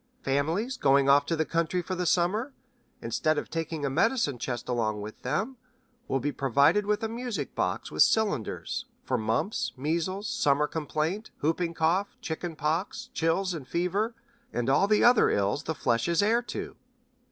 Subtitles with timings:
[0.23, 2.53] Families going off to the country for the summer,
[3.03, 5.57] instead of taking a medicine chest along with them,
[6.07, 11.75] will be provided with a music box with cylinders for mumps, measles, summer complaint, whooping
[11.75, 14.15] cough, chicken pox, chills and fever,
[14.51, 16.75] and all the other ills the flesh is heir to.